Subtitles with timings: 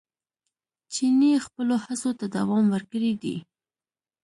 [0.93, 3.35] چیني خپلو هڅو ته دوام ورکړی دی.